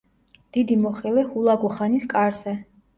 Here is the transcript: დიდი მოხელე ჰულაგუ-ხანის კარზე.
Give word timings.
დიდი 0.57 0.77
მოხელე 0.87 1.27
ჰულაგუ-ხანის 1.29 2.13
კარზე. 2.19 2.61